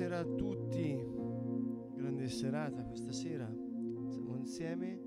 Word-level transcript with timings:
Buonasera 0.00 0.24
a 0.24 0.34
tutti, 0.34 0.96
grande 1.94 2.26
serata 2.30 2.80
questa 2.84 3.12
sera, 3.12 3.44
siamo 4.08 4.34
insieme. 4.40 4.98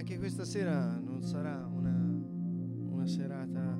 Anche 0.00 0.16
questa 0.16 0.46
sera 0.46 0.96
non 0.96 1.20
sarà 1.20 1.68
una, 1.70 1.92
una 2.88 3.06
serata 3.06 3.78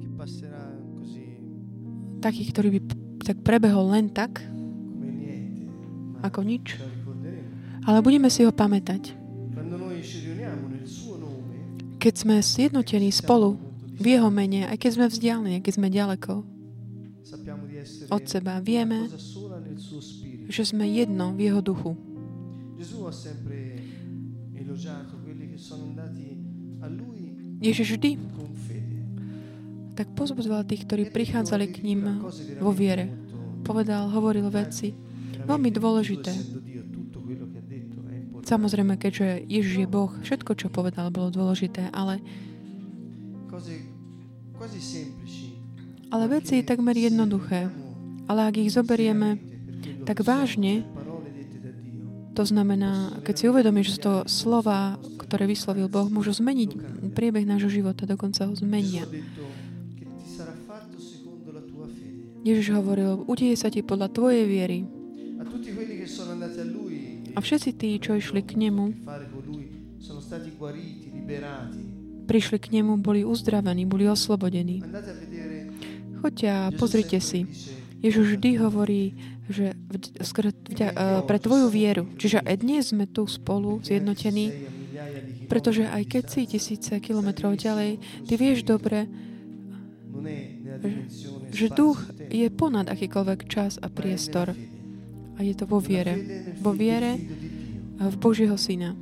che 0.00 0.08
passerà 0.08 0.80
così 0.96 1.36
Taký, 2.24 2.48
ktorý 2.48 2.68
by 2.72 2.80
tak 3.20 3.44
prebehol 3.44 3.92
len 3.92 4.08
tak, 4.16 4.40
ako 6.24 6.40
nič, 6.40 6.80
ale 7.84 8.00
budeme 8.00 8.32
si 8.32 8.48
ho 8.48 8.48
pamätať. 8.48 9.12
Quando 9.52 9.76
noi 9.76 10.00
ci 10.00 10.24
riuniamo 10.24 10.72
nel 10.72 10.88
suo 10.88 11.20
nome, 11.20 11.76
Keď 12.00 12.14
sme 12.16 12.40
zjednotení 12.40 13.12
spolu 13.12 13.63
v 13.94 14.04
jeho 14.04 14.28
mene, 14.30 14.66
aj 14.66 14.76
keď 14.78 14.90
sme 14.98 15.06
vzdialení, 15.06 15.52
aj 15.60 15.62
keď 15.64 15.74
sme 15.74 15.88
ďaleko 15.90 16.32
od 18.10 18.22
seba, 18.26 18.60
vieme, 18.60 19.10
že 20.48 20.62
sme 20.64 20.84
jedno 20.86 21.34
v 21.34 21.40
jeho 21.50 21.60
duchu. 21.60 21.92
Ježiš 27.64 27.88
vždy 27.96 28.10
tak 29.94 30.10
pozbudzoval 30.18 30.66
tých, 30.66 30.84
ktorí 30.90 31.02
prichádzali 31.14 31.70
k 31.70 31.86
ním 31.86 32.26
vo 32.58 32.74
viere. 32.74 33.14
Povedal, 33.62 34.10
hovoril 34.10 34.50
veci 34.50 34.92
veľmi 35.46 35.70
dôležité. 35.70 36.34
Samozrejme, 38.44 39.00
keďže 39.00 39.48
Ježiš 39.48 39.74
je 39.80 39.88
Boh, 39.88 40.12
všetko, 40.20 40.52
čo 40.52 40.68
povedal, 40.68 41.08
bolo 41.08 41.32
dôležité, 41.32 41.88
ale. 41.94 42.20
Ale 46.14 46.24
veci 46.30 46.62
je 46.62 46.64
takmer 46.64 46.94
jednoduché. 46.94 47.66
Ale 48.30 48.40
ak 48.46 48.54
ich 48.56 48.70
zoberieme 48.70 49.36
tak 50.06 50.22
vážne, 50.22 50.86
to 52.34 52.42
znamená, 52.46 53.18
keď 53.22 53.34
si 53.34 53.44
uvedomíš, 53.50 53.98
že 53.98 54.02
to 54.02 54.14
slova, 54.26 54.98
ktoré 55.18 55.46
vyslovil 55.46 55.90
Boh, 55.90 56.06
môžu 56.10 56.34
zmeniť 56.34 56.70
priebeh 57.14 57.46
nášho 57.46 57.70
života, 57.70 58.06
dokonca 58.06 58.46
ho 58.46 58.54
zmenia. 58.54 59.06
Ježiš 62.44 62.76
hovoril, 62.76 63.24
udeje 63.24 63.56
sa 63.56 63.72
ti 63.72 63.80
podľa 63.80 64.12
tvojej 64.12 64.44
viery. 64.44 64.78
A 67.34 67.38
všetci 67.42 67.70
tí, 67.74 67.90
čo 67.98 68.14
išli 68.14 68.44
k 68.44 68.54
nemu, 68.54 68.94
prišli 72.24 72.58
k 72.58 72.80
nemu, 72.80 72.96
boli 72.98 73.22
uzdravení, 73.22 73.84
boli 73.84 74.08
oslobodení. 74.08 74.80
Choďte 76.20 76.48
a 76.48 76.72
pozrite 76.72 77.20
si. 77.20 77.44
Ježiš 78.00 78.36
vždy 78.36 78.50
hovorí, 78.60 79.16
že 79.48 79.76
skr- 80.20 80.52
vďa- 80.52 80.92
eh, 80.92 81.20
pre 81.24 81.38
tvoju 81.40 81.68
vieru. 81.68 82.08
Čiže 82.16 82.40
aj 82.40 82.56
dnes 82.60 82.82
sme 82.92 83.04
tu 83.04 83.24
spolu 83.28 83.80
zjednotení, 83.80 84.52
pretože 85.48 85.84
aj 85.84 86.02
keď 86.08 86.24
si 86.28 86.40
tisíce 86.48 86.92
kilometrov 87.00 87.56
ďalej, 87.56 88.00
ty 88.24 88.32
vieš 88.36 88.64
dobre, 88.64 89.08
že 91.52 91.68
duch 91.70 92.00
je 92.32 92.48
ponad 92.48 92.88
akýkoľvek 92.88 93.40
čas 93.48 93.76
a 93.80 93.92
priestor. 93.92 94.56
A 95.34 95.42
je 95.42 95.54
to 95.54 95.66
vo 95.66 95.82
viere. 95.82 96.14
Vo 96.62 96.72
viere 96.72 97.18
v 97.98 98.14
Božieho 98.16 98.56
Syna. 98.56 98.94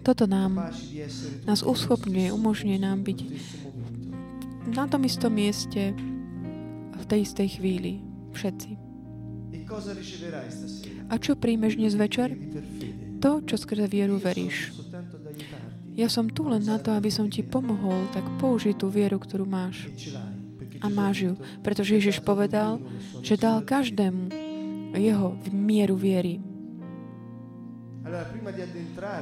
Toto 0.00 0.24
nám, 0.24 0.72
nás 1.44 1.60
uschopňuje, 1.60 2.32
umožňuje 2.32 2.78
nám 2.80 3.04
byť 3.04 3.18
na 4.72 4.84
tom 4.88 5.02
istom 5.04 5.32
mieste 5.34 5.92
v 6.96 7.04
tej 7.04 7.20
istej 7.26 7.48
chvíli. 7.60 8.00
Všetci. 8.30 8.70
A 11.10 11.14
čo 11.18 11.34
príjmeš 11.34 11.74
dnes 11.74 11.94
večer? 11.98 12.34
To, 13.20 13.42
čo 13.42 13.58
skrze 13.58 13.90
vieru 13.90 14.16
veríš. 14.16 14.72
Ja 15.98 16.06
som 16.08 16.30
tu 16.30 16.46
len 16.46 16.62
na 16.64 16.78
to, 16.78 16.94
aby 16.94 17.10
som 17.10 17.28
ti 17.28 17.42
pomohol, 17.42 18.08
tak 18.14 18.24
použij 18.38 18.78
tú 18.78 18.88
vieru, 18.88 19.18
ktorú 19.18 19.44
máš. 19.44 19.90
A 20.80 20.88
máš 20.88 21.16
ju, 21.28 21.32
pretože 21.60 21.92
"Ho 21.92 21.98
Ježiš 22.00 22.24
povedal, 22.24 22.80
že 23.20 23.36
dal 23.36 23.60
misura". 23.60 23.68
každému 23.68 24.22
jeho 24.96 25.36
mieru 25.52 25.94
viery. 25.94 26.49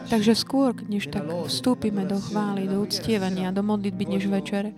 Takže 0.09 0.33
skôr, 0.35 0.73
než 0.89 1.13
tak 1.13 1.29
vstúpime 1.29 2.09
do 2.09 2.17
chvály, 2.19 2.65
do 2.65 2.81
uctievania, 2.81 3.53
do 3.53 3.63
modlitby 3.63 4.05
dneš 4.09 4.25
večer, 4.29 4.73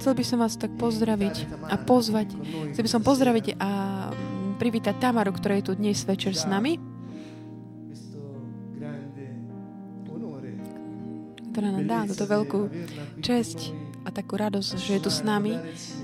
chcel 0.00 0.12
by 0.16 0.24
som 0.24 0.38
vás 0.40 0.56
tak 0.56 0.72
pozdraviť 0.76 1.66
a 1.68 1.76
pozvať, 1.80 2.32
chcel 2.72 2.82
by 2.84 2.90
som 2.90 3.02
pozdraviť 3.04 3.60
a 3.60 3.70
privítať 4.56 4.96
Tamaru, 4.96 5.36
ktorá 5.36 5.60
je 5.60 5.68
tu 5.68 5.72
dnes 5.76 5.96
večer 6.00 6.32
s 6.32 6.48
nami, 6.48 6.80
ktorá 11.52 11.72
nám 11.72 11.86
dá 11.88 12.00
túto 12.04 12.24
veľkú 12.28 12.60
česť 13.24 13.72
a 14.04 14.12
takú 14.12 14.36
radosť, 14.36 14.76
že 14.76 15.00
je 15.00 15.00
tu 15.00 15.10
s 15.12 15.24
nami 15.24 15.56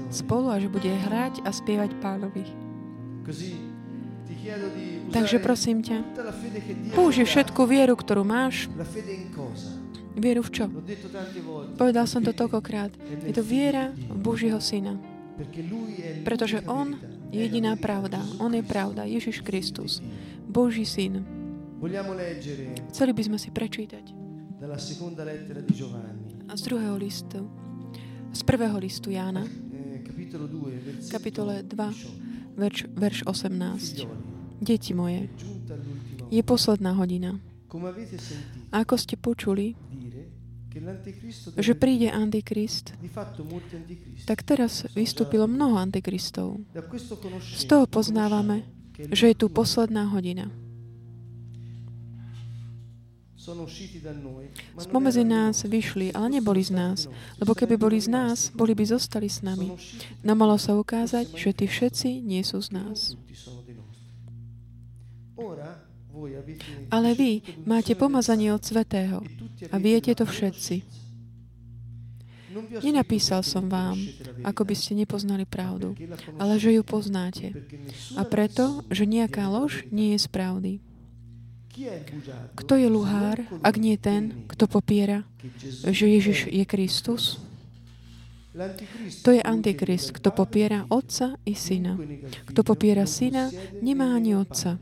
spolu 0.08 0.48
a 0.48 0.56
že 0.56 0.72
bude 0.72 0.88
hrať 0.88 1.44
a 1.44 1.52
spievať 1.52 1.92
pánovi. 2.00 2.44
Takže 5.12 5.37
prosím 5.38 5.84
ťa, 5.84 5.98
použij 6.97 7.28
všetku 7.28 7.60
vieru, 7.69 7.94
ktorú 7.97 8.25
máš. 8.25 8.69
Vieru 10.12 10.44
v 10.44 10.50
čo? 10.53 10.65
Povedal 11.81 12.04
som 12.04 12.20
to 12.20 12.37
toľkokrát. 12.37 12.93
Je 13.25 13.32
to 13.32 13.41
viera 13.41 13.93
v 13.97 14.19
Božieho 14.20 14.60
Syna. 14.60 15.00
Pretože 16.25 16.60
On 16.69 16.93
je 17.32 17.41
jediná 17.41 17.75
pravda. 17.81 18.20
On 18.37 18.53
je 18.53 18.60
pravda. 18.60 19.09
Ježiš 19.09 19.41
Kristus. 19.41 20.04
Boží 20.44 20.84
Syn. 20.84 21.25
Chceli 22.93 23.12
by 23.16 23.22
sme 23.25 23.38
si 23.41 23.49
prečítať 23.50 24.22
Giovanni, 25.75 26.31
z 26.54 26.60
druhého 26.62 26.94
listu, 26.94 27.50
z 28.31 28.41
prvého 28.47 28.78
listu 28.78 29.10
Jána, 29.10 29.43
capitolo 30.06 30.47
2, 30.47 30.78
versetto 30.78 31.10
kapitole 31.10 31.54
2, 31.66 31.75
18. 31.75 32.22
verš, 32.56 32.86
verš 32.92 33.18
18. 33.26 34.06
Figlioli, 34.06 34.32
Deti 34.62 34.94
moje, 34.94 35.26
je 36.30 36.42
posledná 36.46 36.94
hodina. 36.94 37.42
Ako 38.70 38.94
ste 38.94 39.18
počuli, 39.18 39.74
že 41.58 41.74
príde 41.74 42.08
Antikrist, 42.08 42.94
tak 44.24 44.46
teraz 44.46 44.86
vystúpilo 44.94 45.50
mnoho 45.50 45.76
Antikristov. 45.82 46.62
Z 47.42 47.64
toho 47.66 47.84
poznávame, 47.90 48.64
že 49.10 49.34
je 49.34 49.36
tu 49.36 49.50
posledná 49.50 50.06
hodina. 50.08 50.48
Di 55.10 55.25
nás 55.26 55.66
vyšli, 55.66 56.14
ale 56.14 56.26
neboli 56.38 56.62
z 56.62 56.70
nás, 56.70 57.10
lebo 57.42 57.58
keby 57.58 57.75
boli 57.75 57.98
z 57.98 58.06
nás, 58.06 58.54
boli 58.54 58.70
by 58.70 58.86
zostali 58.86 59.26
s 59.26 59.42
nami. 59.42 59.75
No 60.22 60.38
malo 60.38 60.54
sa 60.62 60.78
ukázať, 60.78 61.34
že 61.34 61.50
tí 61.50 61.66
všetci 61.66 62.22
nie 62.22 62.47
sú 62.47 62.62
z 62.62 62.70
nás. 62.70 63.19
Ale 66.92 67.08
vy 67.19 67.42
máte 67.66 67.98
pomazanie 67.98 68.54
od 68.54 68.62
Svetého 68.62 69.26
e 69.26 69.66
a 69.75 69.76
viete 69.82 70.14
to 70.14 70.22
všetci. 70.22 71.02
Nenapísal 72.84 73.42
som 73.42 73.66
vám, 73.66 73.97
ako 74.44 74.62
by 74.69 74.75
ste 74.76 74.93
nepoznali 74.93 75.49
pravdu, 75.49 75.96
ale 76.37 76.61
že 76.61 76.76
ju 76.76 76.84
poznáte. 76.84 77.50
A 78.14 78.22
preto, 78.28 78.84
že 78.93 79.08
nejaká 79.08 79.49
lož 79.49 79.88
nie 79.88 80.14
je 80.14 80.19
z 80.20 80.28
pravdy. 80.31 80.72
Chi 80.78 80.81
è 80.81 80.84
il 80.84 80.84
bugiardo? 80.84 81.61
Kto 82.52 82.76
je 82.76 82.88
luhár, 82.88 83.48
ak 83.64 83.74
nie 83.80 83.96
ten, 83.96 84.44
kto 84.44 84.69
popiera, 84.69 85.24
že 85.88 86.04
Ježiš 86.04 86.52
je 86.52 86.64
Kristus? 86.69 87.40
To 89.24 89.32
je 89.32 89.40
Antikrist, 89.40 90.12
kto 90.12 90.28
popiera 90.36 90.84
Otca 90.92 91.40
i 91.48 91.56
Syna. 91.56 91.96
Kto 92.52 92.60
popiera 92.60 93.08
Syna, 93.08 93.48
nemá 93.80 94.12
ani 94.12 94.36
Otca. 94.36 94.76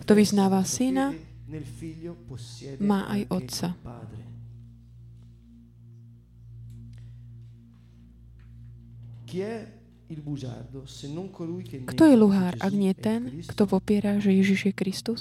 Kto 0.00 0.16
vyznáva 0.16 0.64
Syna, 0.64 1.12
má 2.80 3.04
aj 3.12 3.20
Otca. 3.28 3.68
Chi 9.28 9.79
Kto 11.86 12.02
je 12.02 12.16
luhár, 12.18 12.58
ak 12.58 12.72
nie 12.74 12.90
ten, 12.98 13.46
kto 13.46 13.62
popiera, 13.70 14.18
že 14.18 14.34
Ježiš 14.34 14.60
je 14.66 14.72
Kristus? 14.74 15.20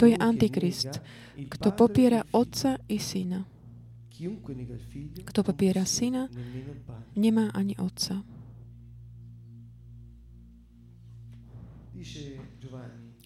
To 0.00 0.08
je 0.08 0.16
Antikrist, 0.16 1.04
Kto 1.52 1.68
popiera 1.76 2.24
e 2.24 2.24
Figlio. 2.24 2.40
Otca 2.40 2.72
i 2.88 2.96
Syna, 2.96 3.40
Kto 5.28 5.40
popiera 5.44 5.84
Syna, 5.84 6.32
nemá 7.12 7.52
ani 7.52 7.76
Otca. 7.76 8.24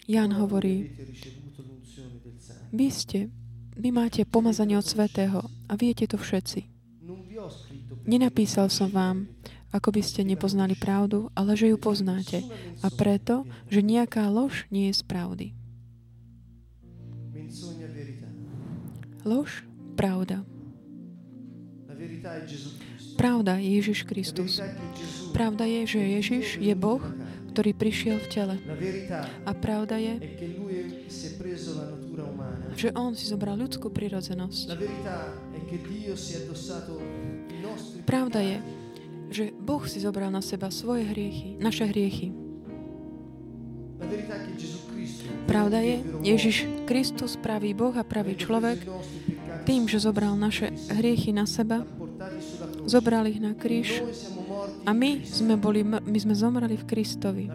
Ján 0.09 0.31
"Ora 0.31 0.37
voi 0.37 0.41
hovorí, 0.41 0.75
vy 2.73 2.87
ste, 2.91 3.29
vy 3.77 3.89
máte 3.91 4.25
pomazanie 4.25 4.75
od 4.75 4.83
Svetého 4.87 5.39
a 5.69 5.73
viete 5.79 6.07
to 6.09 6.17
všetci. 6.17 6.65
Nenapísal 8.09 8.73
som 8.73 8.89
vám, 8.89 9.29
ako 9.69 9.89
by 9.93 10.01
ste 10.01 10.25
nepoznali 10.25 10.73
pravdu, 10.73 11.29
ale 11.37 11.53
že 11.53 11.69
ju 11.69 11.77
poznáte. 11.77 12.41
A 12.81 12.87
preto, 12.89 13.45
že 13.69 13.85
nejaká 13.85 14.25
lož 14.29 14.65
nie 14.73 14.89
je 14.89 14.97
z 14.97 15.03
pravdy. 15.05 15.47
Lož, 19.27 19.67
pravda. 19.93 20.41
Pravda 23.19 23.59
je 23.59 23.67
Ježiš 23.75 24.07
Kristus. 24.07 24.63
Pravda 25.35 25.67
je, 25.67 25.81
že 25.85 25.99
Ježiš 25.99 26.45
je 26.55 26.71
Boh, 26.71 27.03
ktorý 27.51 27.75
prišiel 27.75 28.17
v 28.23 28.27
tele. 28.31 28.55
A 29.43 29.51
pravda 29.51 29.99
je, 29.99 30.15
že 32.79 32.89
On 32.95 33.11
si 33.11 33.27
zobral 33.27 33.59
ľudskú 33.59 33.91
prirodzenosť. 33.91 34.79
Pravda 38.07 38.39
je, 38.39 38.57
že 39.29 39.53
Boh 39.53 39.81
si 39.85 40.01
zobral 40.01 40.33
na 40.33 40.41
seba 40.41 40.73
svoje 40.73 41.05
hriechy, 41.05 41.55
naše 41.61 41.85
hriechy. 41.85 42.33
Pravda 45.45 45.81
je, 45.81 45.95
Ježiš 46.21 46.65
Kristus, 46.85 47.37
pravý 47.37 47.73
Boh 47.73 47.93
a 47.97 48.05
pravý 48.05 48.37
človek, 48.37 48.85
tým, 49.65 49.85
že 49.85 50.01
zobral 50.01 50.33
naše 50.37 50.73
hriechy 50.93 51.33
na 51.33 51.45
seba, 51.45 51.85
zobral 52.85 53.29
ich 53.29 53.41
na 53.41 53.53
kríž 53.53 54.01
a 54.85 54.93
my 54.93 55.25
sme, 55.25 55.57
boli, 55.57 55.85
my 55.85 56.19
sme 56.21 56.33
zomreli 56.33 56.77
v 56.77 56.85
Kristovi. 56.89 57.45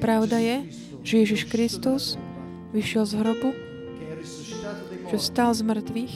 Pravda 0.00 0.40
je, 0.40 0.56
že 1.04 1.14
Ježiš 1.24 1.42
Kristus 1.48 2.16
vyšiel 2.72 3.04
z 3.08 3.12
hrobu, 3.20 3.50
že 5.10 5.16
vstal 5.18 5.50
z 5.56 5.60
mŕtvych 5.64 6.14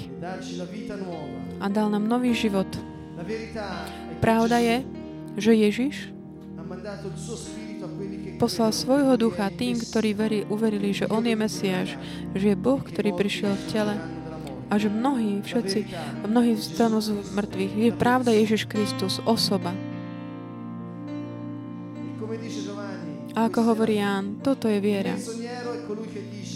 a 1.59 1.67
dal 1.73 1.89
nám 1.91 2.05
nový 2.07 2.37
život. 2.37 2.69
Pravda 4.25 4.57
je, 4.57 4.77
že 5.37 5.53
Ježiš 5.53 5.97
poslal 8.41 8.73
svojho 8.73 9.21
ducha 9.21 9.53
tým, 9.53 9.77
ktorí 9.77 10.17
veri, 10.17 10.41
uverili, 10.49 10.97
že 10.97 11.05
On 11.13 11.21
je 11.21 11.37
Mesiáš, 11.37 12.01
že 12.33 12.47
je 12.53 12.57
Boh, 12.57 12.81
ktorý 12.81 13.13
prišiel 13.13 13.53
v 13.53 13.65
tele 13.69 13.95
a 14.73 14.75
že 14.81 14.89
mnohí, 14.89 15.45
všetci, 15.45 15.79
mnohí 16.25 16.57
vstanú 16.57 17.05
z 17.05 17.13
mŕtvych. 17.37 17.73
Je 17.77 17.91
pravda 17.93 18.33
Ježiš 18.33 18.65
Kristus, 18.65 19.21
osoba. 19.29 19.77
A 23.37 23.51
ako 23.51 23.61
hovorí 23.77 24.01
Ján, 24.01 24.41
toto 24.41 24.73
je 24.73 24.81
viera. 24.81 25.21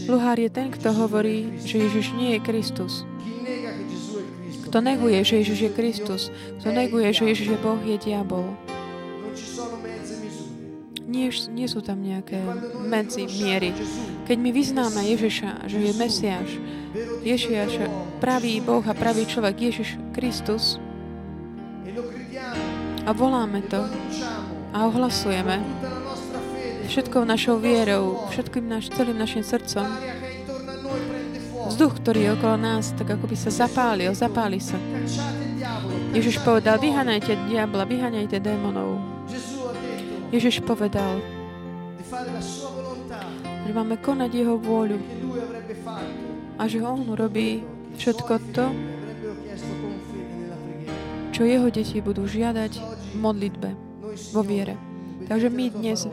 Luhár 0.09 0.41
je 0.41 0.49
ten, 0.49 0.73
kto 0.73 0.89
hovorí, 0.97 1.61
že 1.61 1.85
Ježiš 1.85 2.17
nie 2.17 2.33
je 2.33 2.41
Kristus. 2.41 3.08
Kto 4.69 4.85
neguje, 4.85 5.25
že 5.25 5.41
Ježiš 5.41 5.59
je 5.65 5.71
Kristus, 5.73 6.23
kto 6.61 6.69
neguje, 6.69 7.09
že 7.17 7.25
Ježiš 7.25 7.57
je 7.57 7.59
Boh, 7.59 7.81
je 7.81 7.97
diabol. 7.97 8.53
Nie, 11.09 11.33
nie 11.33 11.65
sú 11.65 11.81
tam 11.81 12.05
nejaké 12.05 12.37
medzi 12.85 13.25
miery. 13.25 13.73
Keď 14.29 14.37
my 14.37 14.51
vyznáme 14.53 15.01
Ježiša, 15.09 15.65
že 15.65 15.79
je 15.81 15.93
Mesiáš, 15.97 16.51
Ježiš, 17.25 17.89
pravý 18.21 18.61
Boh 18.61 18.85
a 18.85 18.93
pravý 18.93 19.25
človek, 19.25 19.73
Ježiš 19.73 19.97
Kristus, 20.13 20.77
a 23.09 23.11
voláme 23.17 23.65
to 23.65 23.81
a 24.77 24.85
ohlasujeme 24.85 25.65
všetkou 26.89 27.25
našou 27.25 27.57
vierou, 27.57 28.29
všetkým 28.29 28.69
naš, 28.69 28.93
celým 28.93 29.17
našim 29.17 29.41
srdcom, 29.41 29.89
vzduch, 31.79 32.03
ktorý 32.03 32.21
je 32.27 32.31
okolo 32.35 32.57
nás, 32.59 32.91
tak 32.99 33.15
ako 33.15 33.31
by 33.31 33.37
sa 33.39 33.55
zapálil, 33.55 34.11
zapáli 34.11 34.59
sa. 34.59 34.75
Ježiš 36.11 36.43
povedal, 36.43 36.75
vyhanajte 36.83 37.39
diabla, 37.47 37.87
vyhanajte 37.87 38.43
démonov. 38.43 38.99
Ježiš 40.35 40.59
povedal, 40.67 41.23
že 43.63 43.71
máme 43.71 43.95
konať 43.95 44.31
Jeho 44.35 44.59
vôľu 44.59 44.99
a 46.59 46.67
že 46.67 46.83
On 46.83 46.99
robí 47.15 47.63
všetko 47.95 48.35
to, 48.51 48.67
čo 51.31 51.47
Jeho 51.47 51.71
deti 51.71 52.03
budú 52.03 52.27
žiadať 52.27 52.75
v 52.75 53.15
modlitbe, 53.23 53.71
vo 54.35 54.43
viere. 54.43 54.75
Takže 55.31 55.47
my 55.47 55.71
dnes 55.79 56.11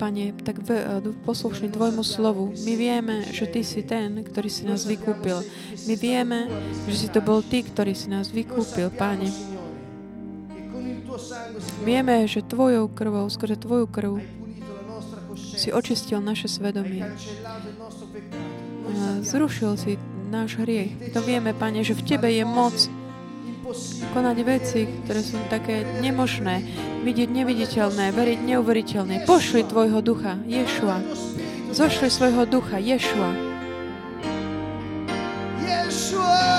Pane, 0.00 0.32
tak 0.32 0.64
e, 0.64 1.04
poslušný 1.28 1.68
Tvojmu 1.68 2.00
slovu. 2.00 2.56
My 2.64 2.72
vieme, 2.72 3.28
že 3.28 3.44
Ty 3.44 3.60
si 3.60 3.84
ten, 3.84 4.24
ktorý 4.24 4.48
si 4.48 4.64
nás 4.64 4.88
vykúpil. 4.88 5.44
My 5.84 5.94
vieme, 6.00 6.48
že 6.88 7.04
si 7.04 7.08
to 7.12 7.20
bol 7.20 7.44
Ty, 7.44 7.68
ktorý 7.68 7.92
si 7.92 8.08
nás 8.08 8.32
vykúpil, 8.32 8.88
Pane. 8.96 9.28
Vieme, 11.84 12.24
že 12.24 12.40
Tvojou 12.40 12.88
krvou, 12.88 13.28
skrze 13.28 13.60
Tvoju 13.60 13.84
krv, 13.92 14.24
si 15.36 15.68
očistil 15.68 16.24
naše 16.24 16.48
svedomie. 16.48 17.04
Zrušil 19.20 19.76
si 19.76 20.00
náš 20.32 20.56
hriech. 20.56 21.12
To 21.12 21.20
vieme, 21.20 21.52
Pane, 21.52 21.84
že 21.84 21.92
v 21.92 22.08
Tebe 22.08 22.32
je 22.32 22.48
moc 22.48 22.72
konať 24.10 24.36
veci, 24.42 24.86
ktoré 25.04 25.20
sú 25.22 25.38
také 25.46 25.86
nemožné, 26.02 26.62
vidieť 27.06 27.30
neviditeľné, 27.30 28.10
veriť 28.12 28.38
neuveriteľné. 28.44 29.14
Pošli 29.24 29.64
Tvojho 29.66 30.02
ducha, 30.02 30.38
Ješua. 30.44 31.00
Zošli 31.70 32.10
svojho 32.10 32.50
ducha, 32.50 32.82
Ješua. 32.82 33.30
Ješua! 35.62 36.50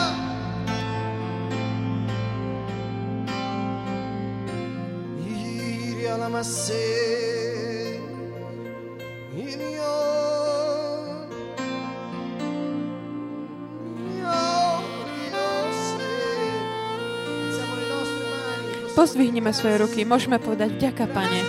Pozdvihneme 19.02 19.50
svoje 19.50 19.82
ruky. 19.82 20.06
Môžeme 20.06 20.38
povedať 20.38 20.78
ďaká, 20.78 21.10
Pane. 21.10 21.42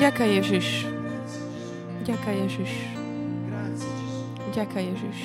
Ďaká 0.00 0.24
Ježiš. 0.24 0.88
Ďaká 2.00 2.32
Ježiš. 2.32 2.72
Ďaká 4.56 4.80
Ježiš. 4.80 5.18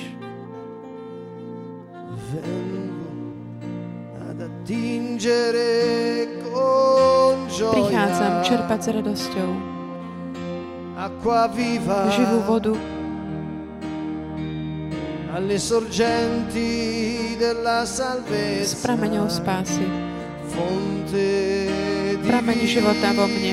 Prichádzam 7.48 8.34
čerpať 8.44 8.78
s 8.84 8.88
radosťou 8.92 9.50
živú 12.12 12.38
vodu 12.44 12.76
s 18.60 18.72
prameňou 18.84 19.32
spásy 19.32 20.03
prameň 22.22 22.58
života 22.66 23.10
vo 23.14 23.26
mne. 23.26 23.52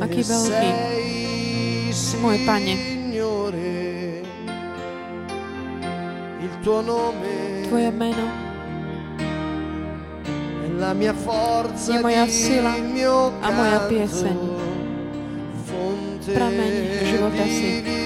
Aký 0.00 0.20
veľký 0.22 0.70
môj 2.24 2.36
Pane. 2.48 2.74
Tvoje 7.68 7.90
meno 7.92 8.26
je 11.74 11.96
moja 12.00 12.24
sila 12.28 12.74
a 13.40 13.48
moja 13.52 13.78
pieseň. 13.88 14.36
Prameň 16.24 16.72
života 17.04 17.44
si. 17.44 18.03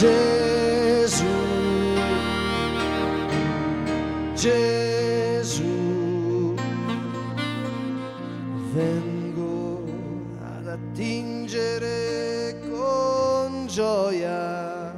Jesus, 0.00 1.22
Jesus, 4.34 5.60
vengo 8.72 9.84
ad 10.40 10.68
attingere 10.68 12.56
gioia, 13.66 14.94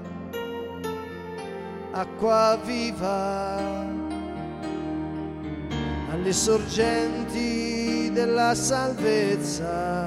acqua 1.91 2.57
viva 2.65 3.59
alle 6.13 6.33
sorgenti 6.33 8.09
della 8.13 8.55
salvezza, 8.55 10.07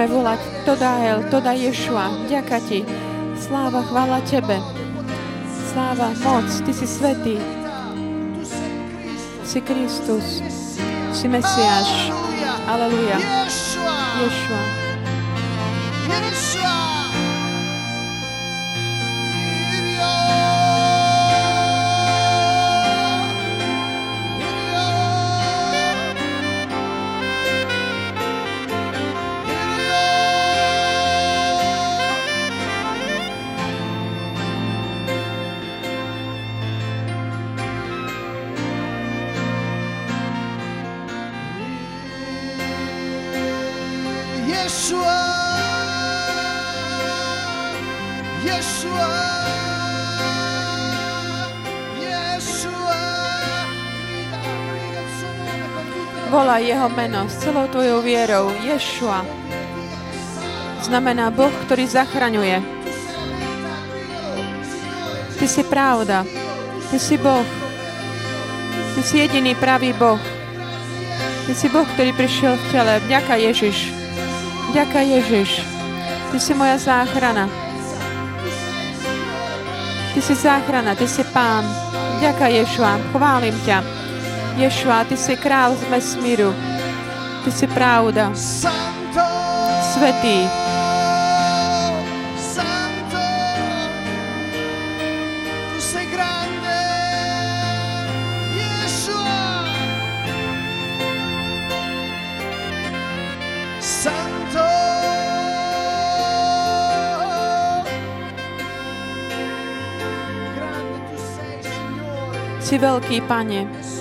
Môžeme 0.00 0.16
volať 0.16 0.40
Todael, 0.64 1.28
Toda 1.28 1.52
Ješua. 1.52 2.24
Ďaká 2.24 2.56
ti. 2.64 2.88
Sláva, 3.36 3.84
chvála 3.84 4.24
tebe. 4.24 4.56
Sláva, 5.68 6.16
moc, 6.24 6.48
ty 6.64 6.72
si 6.72 6.88
svetý. 6.88 7.36
Si 9.44 9.60
Kristus. 9.60 10.40
Si 11.12 11.28
Mesiáš. 11.28 12.16
Aleluja. 12.64 13.20
Yeshua. 14.24 14.64
Ješua. 16.08 16.99
Volaj 56.50 56.66
jeho 56.66 56.90
meno 56.90 57.30
s 57.30 57.46
celou 57.46 57.70
tvojou 57.70 58.02
vierou. 58.02 58.50
Ješua. 58.66 59.22
Znamená 60.82 61.30
Boh, 61.30 61.54
ktorý 61.62 61.86
zachraňuje. 61.86 62.58
Ty 65.38 65.46
si 65.46 65.62
pravda. 65.62 66.26
Ty 66.90 66.98
si 66.98 67.14
Boh. 67.22 67.46
Ty 68.98 69.00
si 69.06 69.22
jediný 69.22 69.54
pravý 69.54 69.94
Boh. 69.94 70.18
Ty 71.46 71.54
si 71.54 71.70
Boh, 71.70 71.86
ktorý 71.86 72.18
prišiel 72.18 72.58
v 72.58 72.64
tele. 72.74 72.98
Vďaka 73.06 73.34
Ježiš. 73.38 73.94
Vďaka 74.74 75.06
Ježiš. 75.06 75.62
Ty 76.34 76.38
si 76.42 76.50
moja 76.58 76.82
záchrana. 76.82 77.46
Ty 80.10 80.18
si 80.18 80.34
záchrana, 80.34 80.98
Ty 80.98 81.06
si 81.06 81.22
Pán. 81.30 81.62
Vďaka 82.18 82.50
Ješua. 82.50 82.98
Chválim 83.14 83.54
ťa. 83.62 83.99
Ješua, 84.56 85.04
Ty 85.04 85.16
si 85.16 85.36
král 85.36 85.76
z 85.76 85.84
vesmíru. 85.84 86.54
Ty 87.44 87.52
si 87.52 87.66
pravda. 87.66 88.30
Santo, 88.34 89.26
Svetý. 89.94 90.48
Santo, 92.36 93.20
tu 112.70 113.99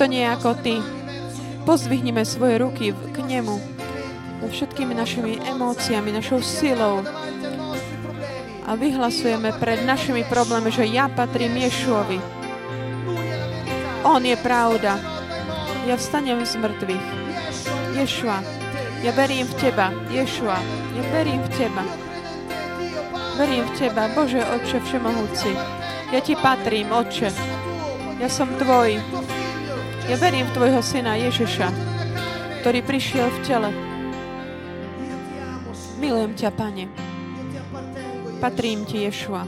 Nikto 0.00 0.16
nie 0.16 0.24
je 0.24 0.32
ako 0.32 0.50
Ty. 0.64 0.74
Pozdvihneme 1.68 2.24
svoje 2.24 2.56
ruky 2.56 2.96
k 2.96 3.20
Nemu. 3.20 3.60
So 4.40 4.48
všetkými 4.48 4.96
našimi 4.96 5.36
emóciami, 5.44 6.08
našou 6.08 6.40
silou. 6.40 7.04
A 8.64 8.80
vyhlasujeme 8.80 9.52
pred 9.60 9.84
našimi 9.84 10.24
problémami, 10.24 10.72
že 10.72 10.88
ja 10.88 11.12
patrím 11.12 11.52
Ješuovi. 11.52 12.16
On 14.08 14.24
je 14.24 14.40
pravda. 14.40 14.96
Ja 15.84 16.00
vstanem 16.00 16.48
z 16.48 16.56
mŕtvych. 16.56 17.06
Ješua. 18.00 18.40
Ja 19.04 19.12
verím 19.12 19.44
v 19.52 19.54
Teba. 19.60 19.92
Ješua. 20.08 20.64
Ja 20.96 21.02
verím 21.12 21.44
v 21.44 21.50
Teba. 21.60 21.84
Verím 23.36 23.68
v 23.68 23.72
Teba, 23.76 24.08
Bože 24.16 24.40
Otče 24.48 24.80
Všemohúci. 24.80 25.52
Ja 26.08 26.24
Ti 26.24 26.40
patrím, 26.40 26.88
Otče. 26.88 27.28
Ja 28.16 28.32
som 28.32 28.48
Tvoj. 28.56 29.20
Ja 30.10 30.18
verím 30.18 30.42
v 30.42 30.54
Tvojho 30.58 30.82
Syna 30.82 31.14
Ježiša, 31.14 31.70
ktorý 32.66 32.82
prišiel 32.82 33.30
v 33.30 33.38
tele. 33.46 33.70
Milujem 36.02 36.34
ťa, 36.34 36.50
Pane. 36.50 36.90
Patrím 38.42 38.82
Ti, 38.90 39.06
Ješua. 39.06 39.46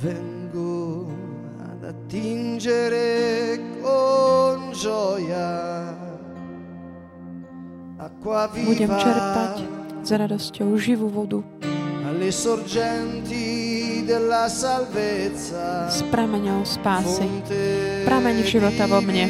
Vengo 0.00 1.12
ad 1.68 1.84
attingere 1.84 3.60
con 3.84 4.72
gioia 4.72 5.52
acqua 8.00 8.48
Budem 8.48 8.88
viva 8.88 8.96
čerpať 8.96 9.73
s 10.04 10.12
radosťou 10.12 10.76
živú 10.76 11.08
vodu 11.08 11.40
s 15.88 16.00
prameňou 16.12 16.60
spásy. 16.68 17.26
Prameň 18.04 18.36
života 18.44 18.84
vo 18.84 19.00
mne. 19.00 19.24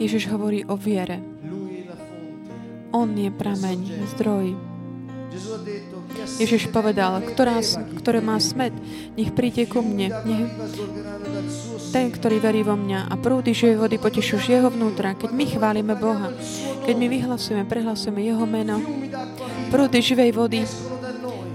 Ježiš 0.00 0.28
hovorí 0.32 0.64
o 0.68 0.76
viere. 0.76 1.24
On 2.92 3.08
je 3.16 3.30
prameň, 3.32 3.78
zdroj. 4.16 4.69
Ježiš 6.42 6.74
povedal, 6.74 7.22
ktorá, 7.22 7.62
ktoré 8.02 8.18
má 8.18 8.36
smet, 8.42 8.74
nech 9.14 9.30
príde 9.30 9.62
ku 9.70 9.78
mne. 9.78 10.10
Nech 10.26 10.50
ten, 11.90 12.10
ktorý 12.10 12.38
verí 12.38 12.62
vo 12.62 12.78
mňa 12.78 13.10
a 13.10 13.14
prúdy 13.18 13.50
živej 13.50 13.78
vody 13.82 13.96
potešú 13.98 14.38
z 14.38 14.58
jeho 14.58 14.70
vnútra. 14.70 15.18
Keď 15.18 15.30
my 15.34 15.44
chválime 15.46 15.94
Boha, 15.98 16.30
keď 16.86 16.94
my 16.94 17.06
vyhlasujeme, 17.10 17.66
prehlasujeme 17.66 18.22
Jeho 18.22 18.46
meno, 18.46 18.78
prúdy 19.74 19.98
živej 19.98 20.30
vody 20.34 20.62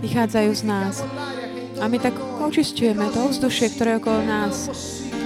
vychádzajú 0.04 0.52
z 0.52 0.64
nás. 0.68 1.04
A 1.80 1.92
my 1.92 1.98
tak 2.00 2.16
očistujeme 2.40 3.12
to 3.12 3.32
ovzdušie, 3.32 3.76
ktoré 3.76 3.96
je 3.96 4.00
okolo 4.04 4.20
nás. 4.24 4.56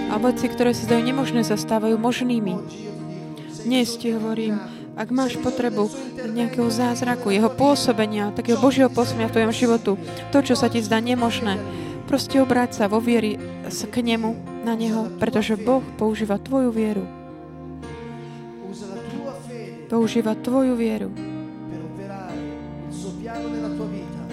A 0.10 0.18
veci, 0.18 0.50
ktoré 0.50 0.74
sa 0.74 0.90
zdajú 0.90 1.06
nemožné, 1.06 1.46
sa 1.46 1.58
možnými. 1.58 2.54
Dnes 3.66 3.94
ti 4.02 4.10
hovorím, 4.14 4.58
ak 5.00 5.16
máš 5.16 5.40
potrebu 5.40 5.88
nejakého 6.28 6.68
zázraku, 6.68 7.32
jeho 7.32 7.48
pôsobenia, 7.48 8.36
takého 8.36 8.60
Božieho 8.60 8.92
pôsobenia 8.92 9.32
v 9.32 9.36
tvojom 9.40 9.54
životu, 9.56 9.92
to, 10.36 10.44
čo 10.44 10.60
sa 10.60 10.68
ti 10.68 10.84
zdá 10.84 11.00
nemožné, 11.00 11.56
proste 12.04 12.44
obráť 12.44 12.84
sa 12.84 12.92
vo 12.92 13.00
viery 13.00 13.40
k 13.64 13.96
nemu, 14.04 14.36
na 14.68 14.76
neho, 14.76 15.08
pretože 15.16 15.56
Boh 15.56 15.80
používa 15.96 16.36
tvoju 16.36 16.76
vieru. 16.76 17.08
Používa 19.88 20.36
tvoju 20.36 20.76
vieru, 20.76 21.10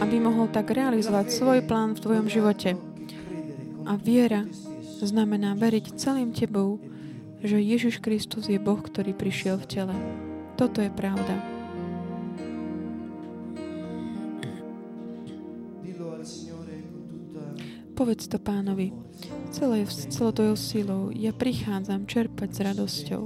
aby 0.03 0.17
mohol 0.19 0.51
tak 0.51 0.75
realizovať 0.75 1.31
svoj 1.31 1.63
plán 1.65 1.95
v 1.95 2.03
tvojom 2.03 2.27
živote. 2.27 2.75
A 3.87 3.95
viera 3.95 4.45
znamená 4.99 5.55
veriť 5.55 5.95
celým 5.95 6.35
tebou, 6.35 6.83
že 7.41 7.63
Ježiš 7.63 8.03
Kristus 8.03 8.51
je 8.51 8.59
Boh, 8.59 8.83
ktorý 8.83 9.15
prišiel 9.15 9.63
v 9.63 9.69
tele. 9.71 10.26
Toto 10.57 10.81
je 10.81 10.89
pravda. 10.89 11.37
Povedz 17.93 18.25
to 18.29 18.41
pánovi. 18.41 18.93
Celé, 19.53 19.85
celou 19.89 20.33
tvojou 20.33 20.57
silou 20.57 21.03
ja 21.13 21.33
prichádzam 21.33 22.05
čerpať 22.05 22.49
s 22.53 22.59
radosťou, 22.61 23.23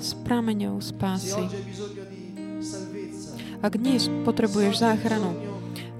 s 0.00 0.12
prameňou 0.24 0.80
spásy. 0.80 1.44
Ak 3.60 3.76
dnes 3.76 4.08
potrebuješ 4.24 4.80
záchranu, 4.80 5.32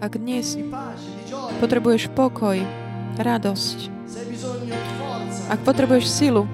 ak 0.01 0.21
dnes 0.21 0.57
potrebuješ 1.61 2.13
pokoj, 2.13 2.61
radosť, 3.17 3.93
ak 5.49 5.61
potrebuješ 5.65 6.05
silu, 6.05 6.45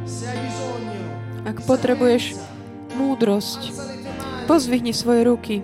ak 1.43 1.59
potrebuješ 1.67 2.39
múdrosť, 2.95 3.92
pozvihni 4.45 4.93
svoje 4.93 5.27
ruky 5.27 5.57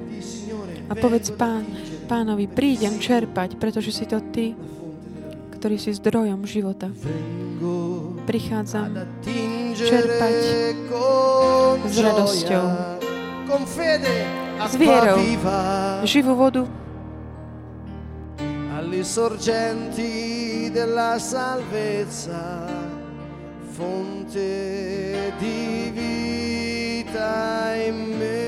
a 0.89 0.97
povedz 0.97 1.35
pán, 1.35 1.65
pánovi, 2.09 2.49
prídem 2.49 2.97
čerpať, 2.97 3.61
pretože 3.61 3.93
si 3.93 4.09
to 4.09 4.25
ty, 4.33 4.57
ktorý 5.59 5.77
si 5.77 5.93
zdrojom 5.93 6.47
života. 6.49 6.89
Prichádzam 8.25 8.95
čerpať 9.75 10.35
s 11.89 11.97
radosťou, 11.99 12.65
s 14.59 14.75
vierou, 14.77 15.19
živú 16.05 16.33
vodu, 16.37 16.63
alle 18.79 19.03
sorgenti 19.03 20.71
della 20.71 21.19
salvezza, 21.19 22.67
fonte 23.75 25.33
di 25.39 25.91
vita 25.91 27.75
in 27.75 28.19
me. 28.19 28.48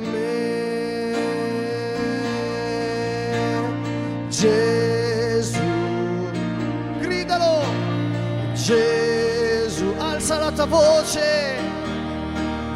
você, 10.71 11.57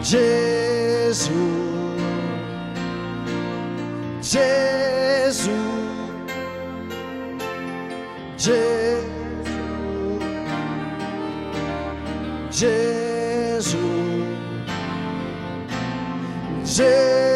Jesus, 0.03 1.29
Jesus, 4.21 5.47
Jesus, 8.37 9.05
Jesus. 12.51 13.95
Jesus. 16.65 17.34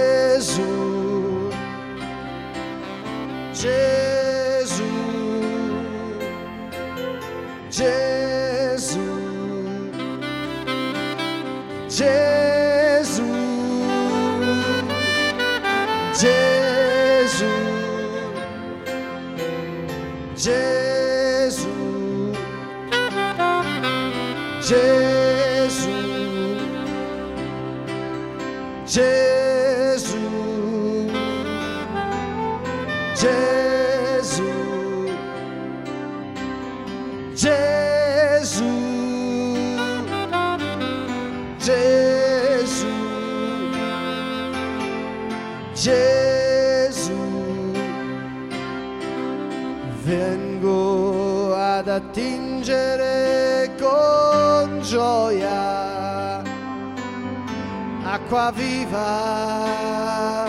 Gesù, 24.69 25.89
Gesù, 28.85 30.17
Gesù, 33.15 34.51
Gesù, 37.33 38.73
Gesù, 41.57 42.87
Gesù, 45.73 47.21
vengo 50.03 51.55
ad 51.55 51.87
attingere 51.87 53.18
gioia 54.89 56.41
acqua 58.03 58.51
viva 58.55 60.47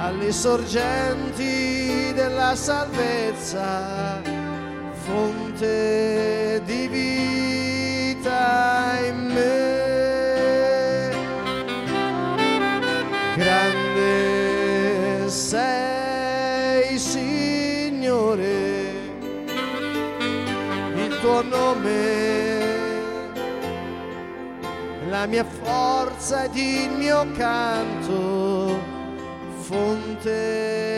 alle 0.00 0.30
sorgenti 0.30 2.12
della 2.12 2.54
salvezza, 2.54 4.20
fonte 5.06 6.60
di 6.66 6.88
vita 8.18 8.98
in 9.06 9.32
me. 9.32 9.72
Grande 13.34 15.26
sei, 15.30 16.98
Signore, 16.98 18.42
il 20.96 21.18
tuo 21.22 21.42
nome, 21.42 22.23
la 25.24 25.30
mia 25.30 25.44
forza 25.44 26.44
ed 26.44 26.54
il 26.54 26.90
mio 26.90 27.26
canto, 27.32 28.78
fonte 29.60 30.93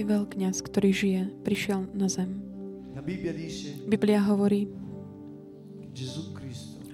Veľký 0.00 0.16
veľkňaz, 0.16 0.64
ktorý 0.64 0.90
žije, 0.96 1.22
prišiel 1.44 1.84
na 1.92 2.08
zem. 2.08 2.40
Biblia 3.84 4.24
hovorí, 4.24 4.64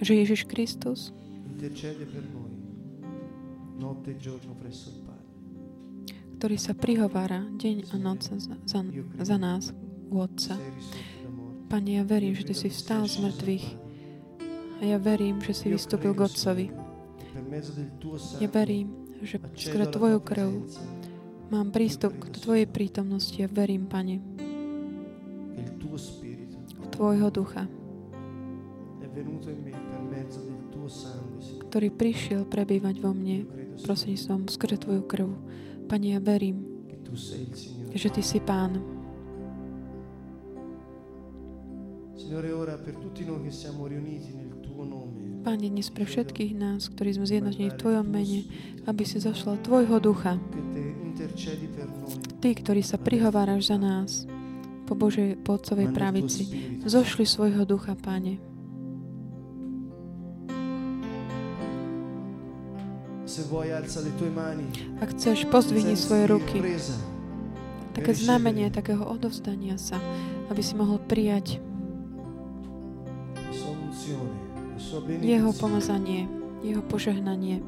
že 0.02 0.12
Ježiš 0.26 0.42
Kristus 0.50 1.14
ktorý 6.34 6.56
sa 6.58 6.74
prihovára 6.74 7.46
deň 7.54 7.94
a 7.94 7.96
noc 8.02 8.26
za, 8.26 8.82
za 9.22 9.36
nás 9.38 9.70
u 10.10 10.18
Otca. 10.18 10.58
Pane, 11.70 12.02
ja 12.02 12.02
verím, 12.02 12.34
že 12.34 12.50
Ty 12.50 12.54
si 12.58 12.74
vstal 12.74 13.06
z 13.06 13.22
mŕtvych 13.22 13.66
a 14.76 14.82
ja 14.82 14.98
verím, 14.98 15.38
že 15.46 15.54
si 15.54 15.70
vystúpil 15.70 16.10
k 16.10 16.26
Otcovi. 16.26 16.66
Ja 18.42 18.50
verím, 18.50 19.06
že 19.22 19.38
skrze 19.38 19.94
Tvoju 19.94 20.18
krv 20.18 20.50
mám 21.50 21.70
prístup 21.70 22.14
k 22.18 22.30
Tvojej 22.32 22.66
prítomnosti 22.66 23.38
a 23.42 23.48
verím, 23.50 23.86
Pane, 23.86 24.18
v 26.76 26.86
Tvojho 26.90 27.28
ducha, 27.30 27.68
ktorý 31.66 31.88
prišiel 31.92 32.42
prebývať 32.48 32.94
vo 33.02 33.12
mne 33.12 33.44
prostredníctvom 33.84 34.48
skrze 34.48 34.76
Tvoju 34.80 35.02
krv. 35.04 35.28
Pane, 35.86 36.16
ja 36.16 36.20
verím, 36.20 36.64
že 37.94 38.08
Ty 38.10 38.22
si 38.22 38.40
Pán. 38.42 38.80
Signore, 42.16 42.50
ora 42.50 42.74
per 42.74 42.96
tutti 42.98 43.22
noi 43.22 43.44
che 43.44 43.52
siamo 43.54 43.86
riuniti 43.86 44.34
nel 44.34 44.56
Pane, 45.46 45.70
dnes 45.70 45.94
pre 45.94 46.02
všetkých 46.02 46.58
nás, 46.58 46.90
ktorí 46.90 47.14
sme 47.14 47.22
zjednotení 47.22 47.70
v 47.70 47.78
Tvojom 47.78 48.02
mene, 48.02 48.50
aby 48.82 49.06
si 49.06 49.22
zašla 49.22 49.62
Tvojho 49.62 50.02
ducha, 50.02 50.42
Ty, 52.42 52.50
ktorý 52.50 52.82
sa 52.82 52.98
prihováraš 52.98 53.70
za 53.70 53.78
nás, 53.78 54.26
po 54.90 54.98
Božej, 54.98 55.38
po 55.46 55.54
pravici, 55.94 56.50
zošli 56.82 57.22
svojho 57.22 57.62
ducha, 57.62 57.94
Pane. 57.94 58.42
Ak 64.98 65.08
chceš, 65.14 65.46
pozdvihni 65.46 65.94
svoje 65.94 66.26
ruky. 66.26 66.58
Také 67.94 68.12
znamenie 68.18 68.66
takého 68.74 69.06
odovzdania 69.06 69.78
sa, 69.78 70.02
aby 70.50 70.58
si 70.58 70.74
mohol 70.74 70.98
prijať 71.06 71.62
jeho 75.04 75.50
pomazanie, 75.52 76.28
jeho 76.64 76.82
požehnanie. 76.84 77.60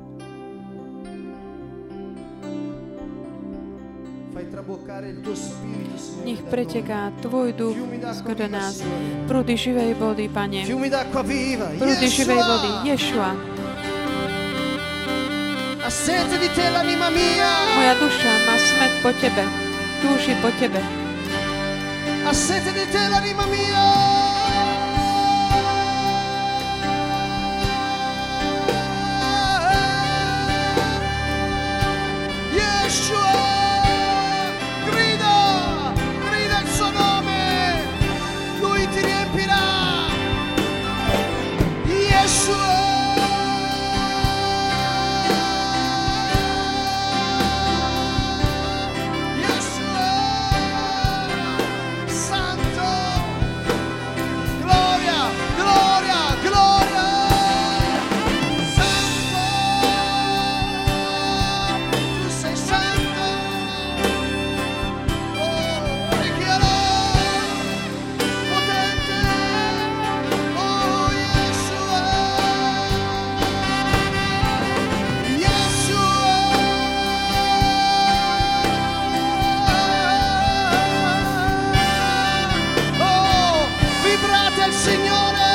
Nech 6.24 6.42
preteká 6.46 7.10
Tvoj 7.20 7.52
duch 7.52 7.76
skrze 8.22 8.46
nás. 8.48 8.80
Prúdy 9.26 9.54
živej 9.58 9.92
vody, 9.98 10.30
Pane. 10.30 10.62
Prúdy 11.78 12.06
živej 12.06 12.40
vody. 12.40 12.70
Ješua. 12.86 13.30
Moja 17.74 17.94
duša 17.98 18.32
má 18.46 18.56
smet 18.60 18.92
po 19.02 19.10
Tebe. 19.16 19.44
Túži 20.04 20.32
po 20.38 20.52
Tebe. 20.60 20.80
Ha 22.28 22.34
sete 22.34 22.76
di 22.76 22.84
te 22.92 23.08
l'anima 23.08 23.46
mia. 23.48 24.17
Señora. 84.98 85.47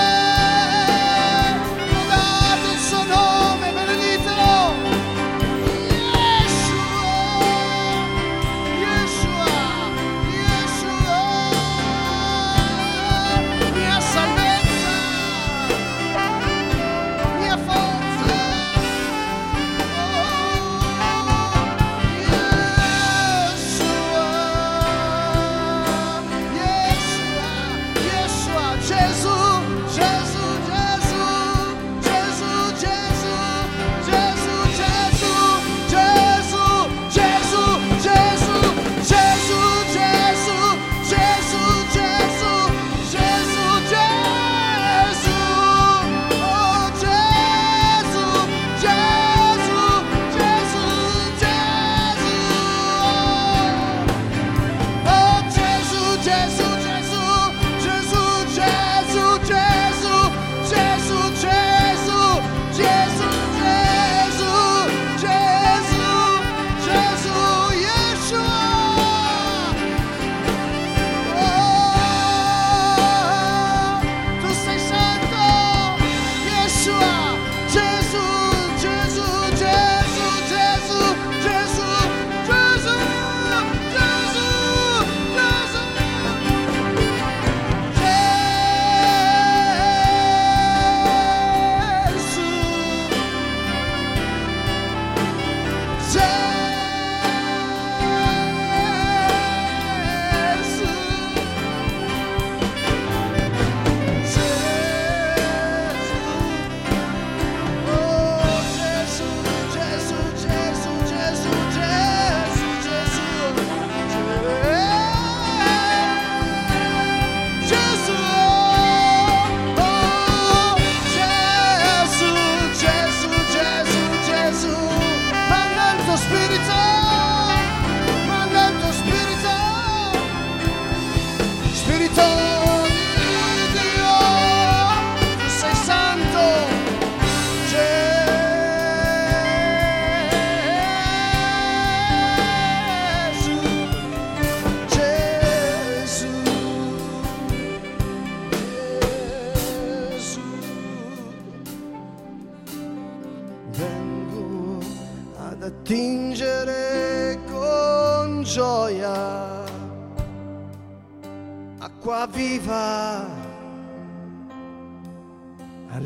victory. 132.16 132.53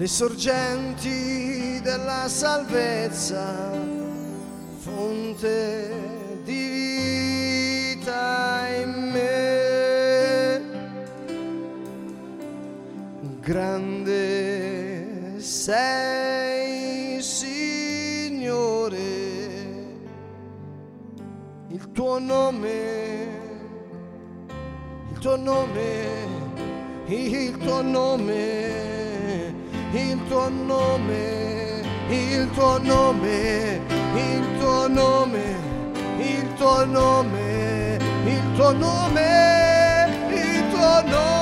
Alle 0.08 0.16
sorgenti 0.16 1.82
della 1.82 2.30
salvezza, 2.30 3.74
fonte 4.78 6.40
di 6.44 7.96
vita 7.96 8.68
in 8.70 9.10
me. 9.12 10.62
Grande 13.42 15.40
sei, 15.40 17.22
Signore, 17.22 18.96
il 21.68 21.92
tuo 21.92 22.18
nome, 22.20 23.28
il 25.12 25.20
tuo 25.20 25.36
nome, 25.36 26.06
il 27.08 27.58
tuo 27.58 27.82
nome, 27.82 28.97
il 29.92 30.20
tuo 30.28 30.50
nome, 30.50 31.82
il 32.10 32.50
tuo 32.52 32.78
nome, 32.80 33.82
il 34.16 34.58
tuo 34.60 34.88
nome, 34.88 35.56
il 36.20 36.54
tuo 36.56 36.86
nome, 36.86 37.98
il 38.26 38.56
tuo 38.56 38.72
nome, 38.72 40.10
il 40.30 40.70
tuo 40.72 41.02
nome. 41.06 41.37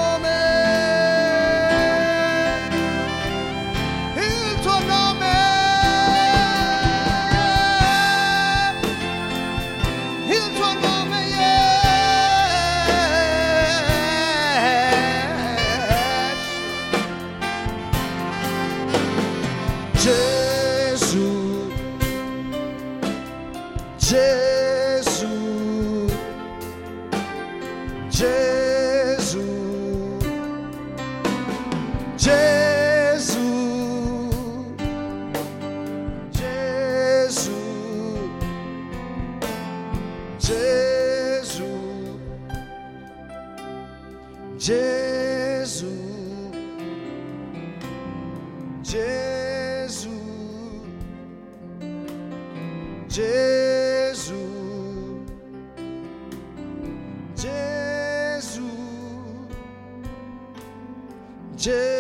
Just 61.66 61.95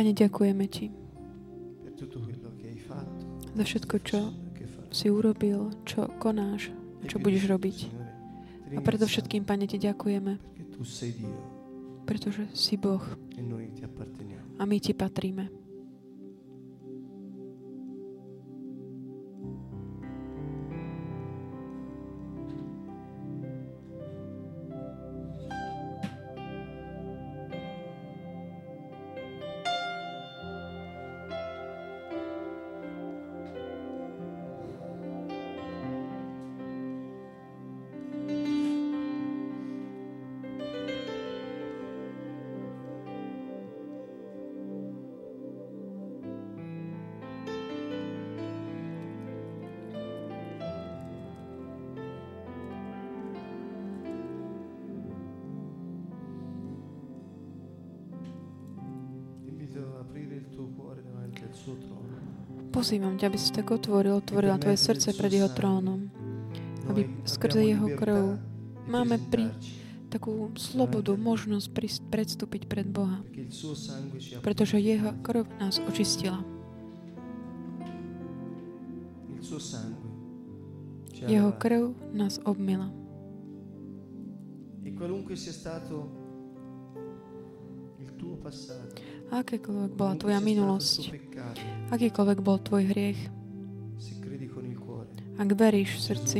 Pane, 0.00 0.16
ďakujeme 0.16 0.64
Ti 0.64 0.88
za 3.52 3.64
všetko, 3.68 3.94
čo 4.00 4.32
si 4.88 5.12
urobil, 5.12 5.76
čo 5.84 6.08
konáš, 6.16 6.72
čo 7.04 7.20
budeš 7.20 7.44
robiť. 7.44 7.92
A 8.72 8.80
preto 8.80 9.04
všetkým, 9.04 9.44
Pane, 9.44 9.68
Ti 9.68 9.76
ďakujeme, 9.76 10.40
pretože 12.08 12.48
si 12.56 12.80
Boh 12.80 13.04
a 14.56 14.62
my 14.64 14.76
Ti 14.80 14.96
patríme. 14.96 15.59
Pozývam 62.90 63.14
ťa, 63.14 63.30
aby 63.30 63.38
si 63.38 63.54
tak 63.54 63.70
otvoril, 63.70 64.18
otvorila 64.18 64.58
tvoje 64.58 64.74
srdce 64.74 65.14
pred 65.14 65.30
jeho 65.30 65.46
trónom. 65.46 66.10
Aby 66.90 67.06
skrze 67.22 67.62
jeho 67.62 67.86
krv 67.94 68.34
máme 68.90 69.14
pri 69.30 69.46
takú 70.10 70.50
slobodu, 70.58 71.14
možnosť 71.14 71.70
predstúpiť 72.10 72.66
pred 72.66 72.90
Boha. 72.90 73.22
Pretože 74.42 74.82
jeho 74.82 75.14
krv 75.22 75.46
nás 75.62 75.78
očistila. 75.86 76.42
Jeho 81.14 81.54
krv 81.62 81.94
nás 82.10 82.42
obmila. 82.42 82.90
E 84.82 84.90
qualunque 84.98 85.38
sia 85.38 85.54
stato 85.54 86.10
il 88.02 88.10
tuo 88.18 88.34
passato, 88.34 88.98
akékoľvek 89.30 89.92
bola 89.94 90.14
tvoja 90.18 90.40
minulosť, 90.42 91.14
akýkoľvek 91.94 92.38
bol 92.42 92.58
tvoj 92.58 92.82
hriech, 92.90 93.20
ak 95.40 95.50
veríš 95.56 95.96
v 95.96 96.00
srdci, 96.02 96.38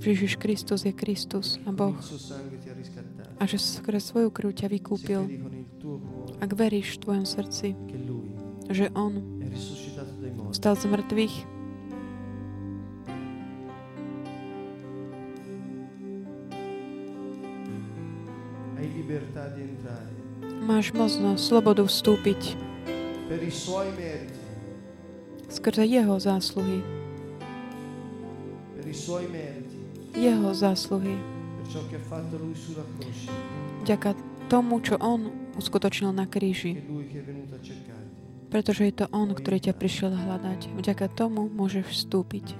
že 0.00 0.06
Ježiš 0.12 0.36
Kristus 0.36 0.86
je 0.86 0.92
Kristus 0.94 1.56
a 1.66 1.72
Boh 1.72 1.96
a 3.40 3.42
že 3.48 3.56
skrz 3.56 4.12
svoju 4.12 4.28
krv 4.28 4.52
ťa 4.52 4.68
vykúpil, 4.68 5.22
ak 6.38 6.50
veríš 6.52 7.00
v 7.00 7.02
tvojom 7.08 7.26
srdci, 7.26 7.72
že 8.70 8.92
On 8.92 9.16
vstal 10.52 10.76
z 10.76 10.84
mŕtvych, 10.86 11.34
libertad 19.10 19.54
di 19.56 19.62
entrare 19.62 20.09
máš 20.70 20.94
možnosť, 20.94 21.42
slobodu 21.42 21.82
vstúpiť 21.82 22.70
skrze 25.50 25.84
Jeho 25.84 26.16
zásluhy. 26.16 26.80
Jeho 30.14 30.50
zásluhy. 30.54 31.14
Vďaka 33.82 34.10
tomu, 34.48 34.80
čo 34.82 34.94
On 34.98 35.30
uskutočnil 35.58 36.10
na 36.14 36.26
kríži. 36.26 36.80
Pretože 38.50 38.82
je 38.90 38.94
to 38.94 39.06
On, 39.14 39.30
ktorý 39.30 39.62
ťa 39.62 39.74
prišiel 39.78 40.10
hľadať. 40.10 40.74
Vďaka 40.74 41.06
tomu 41.12 41.46
môžeš 41.46 41.86
vstúpiť. 41.86 42.58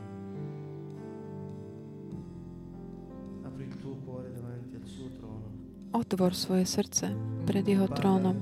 Otvor 5.90 6.38
svoje 6.38 6.70
srdce 6.70 7.10
pred 7.50 7.66
Jeho 7.66 7.90
trónom 7.90 8.38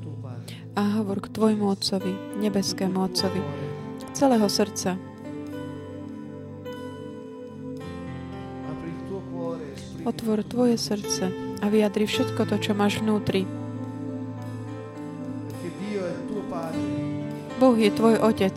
a 0.77 1.01
hovor 1.01 1.25
k 1.25 1.33
Tvojmu 1.33 1.65
Otcovi, 1.65 2.45
nebeskému 2.45 3.01
Otcovi, 3.01 3.41
celého 4.13 4.45
srdca. 4.53 5.01
Otvor 10.05 10.45
Tvoje 10.45 10.77
srdce 10.77 11.33
a 11.65 11.73
vyjadri 11.73 12.05
všetko 12.05 12.53
to, 12.53 12.61
čo 12.61 12.77
máš 12.77 13.01
vnútri. 13.01 13.49
Boh 17.57 17.77
je 17.81 17.89
tvoj 17.89 18.21
Otec. 18.21 18.57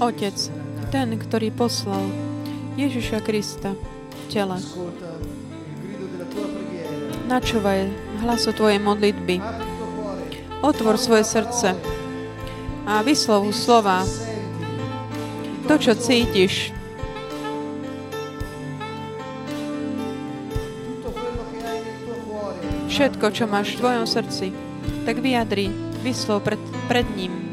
Otec, 0.00 0.36
ten, 0.90 1.18
ktorý 1.18 1.50
poslal 1.50 2.06
Ježiša 2.78 3.18
Krista 3.24 3.74
v 3.74 4.22
tele. 4.30 4.58
Načúvaj 7.26 7.90
hlasu 8.22 8.50
Tvojej 8.54 8.78
modlitby. 8.78 9.42
Otvor 10.62 10.96
svoje 10.96 11.26
srdce 11.26 11.74
a 12.86 13.02
vyslovu 13.02 13.50
slova. 13.50 14.06
To, 15.66 15.74
čo 15.74 15.98
cítiš, 15.98 16.70
všetko, 22.96 23.26
čo 23.34 23.44
máš 23.44 23.76
v 23.76 23.80
tvojom 23.82 24.06
srdci, 24.08 24.46
tak 25.04 25.20
vyjadri, 25.20 25.68
vyslov 26.00 26.40
pred, 26.46 26.62
pred 26.88 27.04
ním. 27.12 27.45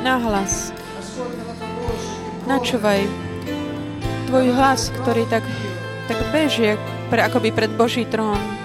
Nahlas. 0.00 0.70
Načúvaj 2.48 3.04
tvoj 4.28 4.46
hlas, 4.52 4.92
ktorý 5.02 5.24
tak, 5.28 5.44
tak 6.08 6.18
bežie 6.32 6.76
pre, 7.08 7.24
akoby 7.24 7.52
pred 7.52 7.72
Boží 7.72 8.04
trón. 8.04 8.57